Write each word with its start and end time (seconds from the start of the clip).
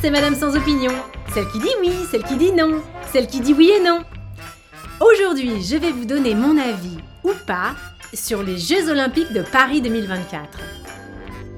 c'est 0.00 0.10
Madame 0.10 0.34
sans 0.34 0.56
opinion. 0.56 0.92
Celle 1.34 1.46
qui 1.48 1.58
dit 1.58 1.74
oui, 1.80 1.92
celle 2.10 2.22
qui 2.22 2.36
dit 2.36 2.52
non, 2.52 2.82
celle 3.12 3.26
qui 3.26 3.40
dit 3.40 3.52
oui 3.52 3.70
et 3.70 3.82
non. 3.82 4.00
Aujourd'hui, 5.00 5.62
je 5.62 5.76
vais 5.76 5.92
vous 5.92 6.06
donner 6.06 6.34
mon 6.34 6.56
avis, 6.56 6.98
ou 7.22 7.32
pas, 7.46 7.74
sur 8.14 8.42
les 8.42 8.56
Jeux 8.56 8.90
Olympiques 8.90 9.32
de 9.32 9.42
Paris 9.42 9.82
2024. 9.82 10.58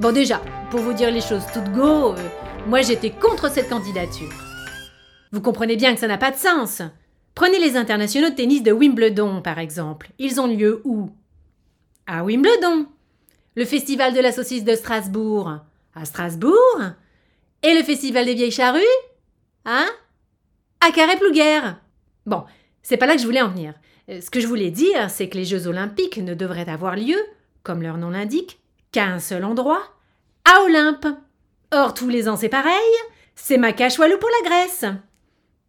Bon 0.00 0.12
déjà, 0.12 0.40
pour 0.70 0.80
vous 0.80 0.92
dire 0.92 1.10
les 1.10 1.20
choses 1.20 1.44
toutes 1.54 1.70
go, 1.72 2.14
euh, 2.14 2.28
moi 2.66 2.82
j'étais 2.82 3.10
contre 3.10 3.50
cette 3.50 3.68
candidature. 3.68 4.32
Vous 5.30 5.40
comprenez 5.40 5.76
bien 5.76 5.94
que 5.94 6.00
ça 6.00 6.08
n'a 6.08 6.18
pas 6.18 6.32
de 6.32 6.36
sens. 6.36 6.82
Prenez 7.34 7.58
les 7.58 7.76
internationaux 7.76 8.30
de 8.30 8.34
tennis 8.34 8.62
de 8.62 8.72
Wimbledon, 8.72 9.40
par 9.40 9.58
exemple. 9.58 10.10
Ils 10.18 10.40
ont 10.40 10.48
lieu 10.48 10.82
où? 10.84 11.10
À 12.06 12.24
Wimbledon. 12.24 12.86
Le 13.54 13.64
festival 13.64 14.14
de 14.14 14.20
la 14.20 14.32
saucisse 14.32 14.64
de 14.64 14.74
Strasbourg 14.74 15.58
À 15.94 16.04
Strasbourg? 16.04 16.92
Et 17.62 17.74
le 17.74 17.82
festival 17.82 18.26
des 18.26 18.34
vieilles 18.34 18.50
charrues 18.50 18.80
Hein? 19.64 19.86
À 20.80 20.90
Carré-Plouguer 20.90 21.60
Bon, 22.26 22.44
c'est 22.82 22.96
pas 22.96 23.06
là 23.06 23.14
que 23.14 23.20
je 23.20 23.26
voulais 23.26 23.42
en 23.42 23.50
venir. 23.50 23.74
Euh, 24.08 24.20
ce 24.20 24.30
que 24.30 24.40
je 24.40 24.46
voulais 24.48 24.70
dire, 24.70 25.10
c'est 25.10 25.28
que 25.28 25.38
les 25.38 25.44
Jeux 25.44 25.68
olympiques 25.68 26.18
ne 26.18 26.34
devraient 26.34 26.68
avoir 26.68 26.96
lieu, 26.96 27.18
comme 27.62 27.82
leur 27.82 27.98
nom 27.98 28.10
l'indique, 28.10 28.60
qu'à 28.90 29.04
un 29.04 29.20
seul 29.20 29.44
endroit, 29.44 29.82
à 30.44 30.62
Olympe. 30.62 31.06
Or, 31.70 31.94
tous 31.94 32.08
les 32.08 32.28
ans, 32.28 32.36
c'est 32.36 32.48
pareil. 32.48 32.72
C'est 33.36 33.58
ma 33.58 33.70
Walou 33.70 34.18
pour 34.18 34.30
la 34.42 34.48
Grèce. 34.48 34.84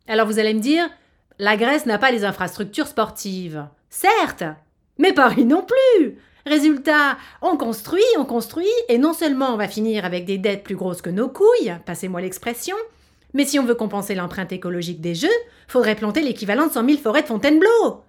Alors 0.08 0.28
vous 0.28 0.40
allez 0.40 0.54
me 0.54 0.60
dire, 0.60 0.90
la 1.40 1.58
Grèce 1.58 1.86
n'a 1.86 1.98
pas 1.98 2.12
les 2.12 2.26
infrastructures 2.26 2.88
sportives. 2.88 3.68
Certes, 3.90 4.44
mais 4.98 5.14
Paris 5.14 5.46
non 5.46 5.64
plus. 5.64 6.18
Résultat, 6.46 7.18
on 7.42 7.56
construit, 7.56 8.04
on 8.18 8.26
construit, 8.26 8.68
et 8.90 8.98
non 8.98 9.14
seulement 9.14 9.54
on 9.54 9.58
va 9.58 9.68
finir 9.68 10.04
avec 10.04 10.26
des 10.26 10.38
dettes 10.38 10.64
plus 10.64 10.76
grosses 10.76 11.02
que 11.02 11.10
nos 11.10 11.30
couilles, 11.30 11.74
passez-moi 11.86 12.22
l'expression, 12.22 12.76
mais 13.34 13.46
si 13.46 13.60
on 13.60 13.66
veut 13.66 13.76
compenser 13.76 14.14
l'empreinte 14.14 14.52
écologique 14.52 15.00
des 15.02 15.16
Jeux, 15.16 15.28
faudrait 15.68 15.96
planter 15.96 16.22
l'équivalent 16.22 16.68
de 16.68 16.72
100 16.72 16.86
000 16.86 16.98
forêts 17.00 17.22
de 17.22 17.28
Fontainebleau. 17.28 18.04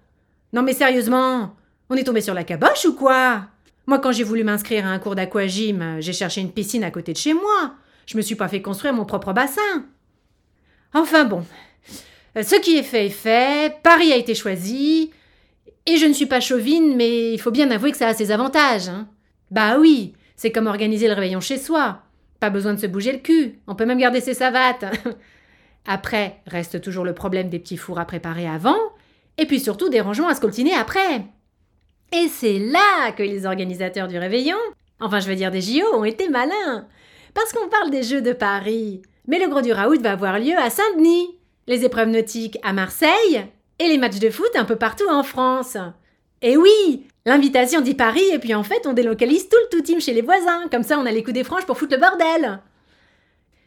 Non 0.53 0.63
mais 0.63 0.73
sérieusement, 0.73 1.55
on 1.89 1.95
est 1.95 2.03
tombé 2.03 2.21
sur 2.21 2.33
la 2.33 2.43
caboche 2.43 2.85
ou 2.85 2.93
quoi? 2.93 3.45
Moi, 3.87 3.99
quand 3.99 4.11
j'ai 4.11 4.23
voulu 4.23 4.43
m'inscrire 4.43 4.85
à 4.85 4.89
un 4.89 4.99
cours 4.99 5.15
d'aquagym, 5.15 5.97
j'ai 5.99 6.13
cherché 6.13 6.41
une 6.41 6.51
piscine 6.51 6.83
à 6.83 6.91
côté 6.91 7.13
de 7.13 7.17
chez 7.17 7.33
moi. 7.33 7.75
Je 8.05 8.17
me 8.17 8.21
suis 8.21 8.35
pas 8.35 8.47
fait 8.47 8.61
construire 8.61 8.93
mon 8.93 9.05
propre 9.05 9.31
bassin. 9.31 9.85
Enfin 10.93 11.25
bon, 11.25 11.45
ce 12.35 12.55
qui 12.59 12.77
est 12.77 12.83
fait 12.83 13.07
est 13.07 13.09
fait, 13.09 13.77
Paris 13.83 14.11
a 14.11 14.17
été 14.17 14.35
choisi, 14.35 15.11
et 15.85 15.97
je 15.97 16.05
ne 16.05 16.13
suis 16.13 16.25
pas 16.25 16.39
chauvine, 16.39 16.95
mais 16.95 17.33
il 17.33 17.39
faut 17.39 17.51
bien 17.51 17.69
avouer 17.71 17.91
que 17.91 17.97
ça 17.97 18.07
a 18.07 18.13
ses 18.13 18.31
avantages. 18.31 18.89
Hein. 18.89 19.07
Bah 19.51 19.77
oui, 19.79 20.13
c'est 20.35 20.51
comme 20.51 20.67
organiser 20.67 21.07
le 21.07 21.13
réveillon 21.13 21.39
chez 21.39 21.57
soi. 21.57 22.01
Pas 22.39 22.49
besoin 22.49 22.73
de 22.73 22.79
se 22.79 22.87
bouger 22.87 23.13
le 23.13 23.19
cul, 23.19 23.59
on 23.67 23.75
peut 23.75 23.85
même 23.85 23.99
garder 23.99 24.21
ses 24.21 24.33
savates. 24.33 24.85
Après, 25.85 26.41
reste 26.47 26.81
toujours 26.81 27.05
le 27.05 27.13
problème 27.13 27.49
des 27.49 27.59
petits 27.59 27.77
fours 27.77 27.99
à 27.99 28.05
préparer 28.05 28.47
avant, 28.47 28.77
et 29.37 29.45
puis 29.45 29.59
surtout 29.59 29.89
des 29.89 30.01
rangements 30.01 30.29
à 30.29 30.33
scoltiner 30.33 30.73
après. 30.73 31.25
Et 32.11 32.27
c'est 32.27 32.57
là 32.57 33.11
que 33.11 33.21
les 33.21 33.45
organisateurs 33.45 34.07
du 34.07 34.17
réveillon, 34.17 34.57
enfin 34.99 35.19
je 35.19 35.27
veux 35.27 35.35
dire 35.35 35.51
des 35.51 35.61
JO, 35.61 35.85
ont 35.93 36.03
été 36.03 36.27
malins. 36.27 36.87
Parce 37.35 37.53
qu'on 37.53 37.69
parle 37.69 37.91
des 37.91 38.01
Jeux 38.01 38.21
de 38.21 38.33
Paris. 38.33 39.01
Mais 39.27 39.39
le 39.39 39.49
gros 39.49 39.61
du 39.61 39.73
raout 39.73 40.01
va 40.01 40.13
avoir 40.13 40.39
lieu 40.39 40.57
à 40.57 40.69
Saint-Denis, 40.69 41.37
les 41.67 41.83
épreuves 41.83 42.09
nautiques 42.09 42.57
à 42.63 42.73
Marseille 42.73 43.45
et 43.79 43.87
les 43.87 43.97
matchs 43.97 44.19
de 44.19 44.29
foot 44.29 44.55
un 44.55 44.65
peu 44.65 44.75
partout 44.75 45.09
en 45.09 45.23
France. 45.23 45.77
Et 46.41 46.57
oui, 46.57 47.07
l'invitation 47.25 47.81
dit 47.81 47.95
Paris 47.95 48.29
et 48.33 48.39
puis 48.39 48.53
en 48.53 48.63
fait 48.63 48.85
on 48.85 48.93
délocalise 48.93 49.49
tout 49.49 49.57
le 49.63 49.77
tout 49.77 49.83
team 49.83 49.99
chez 49.99 50.13
les 50.13 50.21
voisins, 50.21 50.67
comme 50.71 50.83
ça 50.83 50.99
on 50.99 51.05
a 51.05 51.11
les 51.11 51.23
coups 51.23 51.33
des 51.33 51.43
franges 51.43 51.65
pour 51.65 51.77
foutre 51.77 51.95
le 51.95 52.01
bordel. 52.01 52.59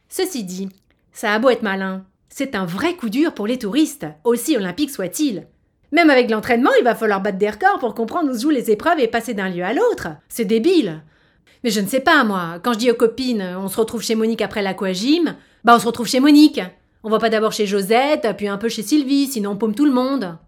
Ceci 0.08 0.44
dit, 0.44 0.68
ça 1.12 1.32
a 1.32 1.38
beau 1.38 1.50
être 1.50 1.62
malin, 1.62 2.04
c'est 2.28 2.54
un 2.54 2.64
vrai 2.64 2.94
coup 2.94 3.08
dur 3.08 3.34
pour 3.34 3.46
les 3.46 3.58
touristes, 3.58 4.06
aussi 4.24 4.56
olympiques 4.56 4.90
soient-ils. 4.90 5.46
Même 5.90 6.10
avec 6.10 6.30
l'entraînement, 6.30 6.70
il 6.78 6.84
va 6.84 6.94
falloir 6.94 7.20
battre 7.20 7.38
des 7.38 7.50
records 7.50 7.78
pour 7.78 7.94
comprendre 7.94 8.30
où 8.30 8.34
se 8.34 8.42
jouent 8.42 8.50
les 8.50 8.70
épreuves 8.70 9.00
et 9.00 9.08
passer 9.08 9.34
d'un 9.34 9.48
lieu 9.48 9.64
à 9.64 9.72
l'autre. 9.72 10.08
C'est 10.28 10.44
débile. 10.44 11.02
Mais 11.64 11.70
je 11.70 11.80
ne 11.80 11.86
sais 11.86 12.00
pas, 12.00 12.24
moi. 12.24 12.60
Quand 12.62 12.74
je 12.74 12.78
dis 12.78 12.90
aux 12.90 12.94
copines, 12.94 13.42
on 13.58 13.68
se 13.68 13.76
retrouve 13.78 14.02
chez 14.02 14.14
Monique 14.14 14.42
après 14.42 14.62
l'aquagym, 14.62 15.34
bah 15.64 15.74
on 15.76 15.78
se 15.78 15.86
retrouve 15.86 16.06
chez 16.06 16.20
Monique. 16.20 16.60
On 17.04 17.10
va 17.10 17.18
pas 17.18 17.30
d'abord 17.30 17.52
chez 17.52 17.66
Josette, 17.66 18.28
puis 18.36 18.48
un 18.48 18.58
peu 18.58 18.68
chez 18.68 18.82
Sylvie, 18.82 19.26
sinon 19.26 19.50
on 19.50 19.56
paume 19.56 19.74
tout 19.74 19.86
le 19.86 19.92
monde. 19.92 20.38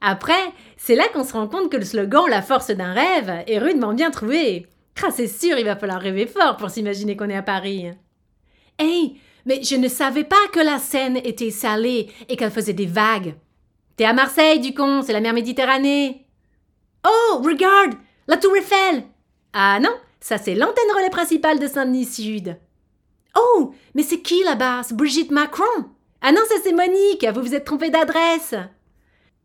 Après, 0.00 0.52
c'est 0.76 0.94
là 0.94 1.04
qu'on 1.12 1.24
se 1.24 1.32
rend 1.32 1.48
compte 1.48 1.70
que 1.70 1.76
le 1.76 1.84
slogan 1.84 2.24
La 2.28 2.42
force 2.42 2.70
d'un 2.70 2.92
rêve 2.92 3.44
est 3.46 3.58
rudement 3.58 3.92
bien 3.92 4.10
trouvé. 4.10 4.66
Ah, 5.02 5.10
c'est 5.14 5.28
sûr, 5.28 5.58
il 5.58 5.64
va 5.64 5.76
falloir 5.76 6.00
rêver 6.00 6.26
fort 6.26 6.56
pour 6.56 6.70
s'imaginer 6.70 7.16
qu'on 7.16 7.28
est 7.28 7.36
à 7.36 7.42
Paris. 7.42 7.86
Hey, 8.78 9.20
mais 9.46 9.62
je 9.62 9.76
ne 9.76 9.88
savais 9.88 10.24
pas 10.24 10.36
que 10.52 10.60
la 10.60 10.78
Seine 10.78 11.18
était 11.18 11.50
salée 11.50 12.10
et 12.28 12.36
qu'elle 12.36 12.50
faisait 12.50 12.72
des 12.72 12.86
vagues. 12.86 13.34
T'es 13.96 14.04
à 14.04 14.12
Marseille, 14.12 14.60
du 14.60 14.74
con, 14.74 15.02
c'est 15.02 15.12
la 15.12 15.20
mer 15.20 15.32
Méditerranée. 15.32 16.26
Oh, 17.06 17.42
regarde, 17.44 17.94
la 18.26 18.36
tour 18.36 18.56
Eiffel. 18.56 19.04
Ah 19.52 19.78
non, 19.80 19.94
ça 20.20 20.38
c'est 20.38 20.54
l'antenne 20.54 20.96
relais 20.96 21.10
principale 21.10 21.58
de 21.58 21.66
Saint-Denis 21.66 22.04
Sud. 22.04 22.56
Oh, 23.36 23.74
mais 23.94 24.02
c'est 24.02 24.20
qui 24.20 24.42
là-bas? 24.44 24.82
C'est 24.82 24.96
Brigitte 24.96 25.30
Macron 25.30 25.64
Ah 26.20 26.32
non, 26.32 26.40
ça 26.48 26.54
c'est 26.62 26.72
Monique, 26.72 27.26
vous 27.34 27.42
vous 27.42 27.54
êtes 27.54 27.64
trompé 27.64 27.90
d'adresse. 27.90 28.54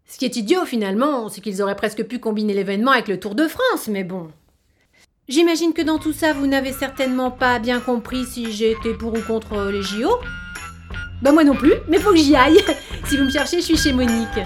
Ce 0.05 0.17
qui 0.17 0.25
est 0.25 0.35
idiot 0.35 0.65
finalement, 0.65 1.29
c'est 1.29 1.41
qu'ils 1.41 1.61
auraient 1.61 1.75
presque 1.75 2.03
pu 2.03 2.19
combiner 2.19 2.53
l'événement 2.53 2.91
avec 2.91 3.07
le 3.07 3.19
Tour 3.19 3.35
de 3.35 3.47
France, 3.47 3.87
mais 3.87 4.03
bon. 4.03 4.29
J'imagine 5.29 5.73
que 5.73 5.81
dans 5.81 5.99
tout 5.99 6.11
ça, 6.13 6.33
vous 6.33 6.47
n'avez 6.47 6.73
certainement 6.73 7.31
pas 7.31 7.59
bien 7.59 7.79
compris 7.79 8.25
si 8.25 8.51
j'étais 8.51 8.93
pour 8.93 9.13
ou 9.13 9.21
contre 9.21 9.71
les 9.71 9.81
JO. 9.81 10.09
Bah 11.21 11.31
moi 11.31 11.45
non 11.45 11.55
plus, 11.55 11.73
mais 11.87 11.99
faut 11.99 12.11
que 12.11 12.17
j'y 12.17 12.35
aille. 12.35 12.59
si 13.05 13.17
vous 13.17 13.23
me 13.23 13.29
cherchez, 13.29 13.57
je 13.57 13.65
suis 13.65 13.77
chez 13.77 13.93
Monique. 13.93 14.39